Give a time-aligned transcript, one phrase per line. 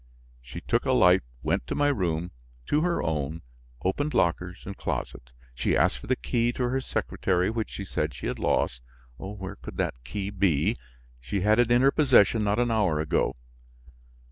[0.41, 2.31] She took a light, went to my room,
[2.65, 3.43] to her own,
[3.85, 5.31] opened lockers and closets.
[5.53, 8.81] She asked for the key to her secretary which she said she had lost.
[9.17, 10.75] Where could that key be?
[11.19, 13.35] She had it in her possession not an hour ago.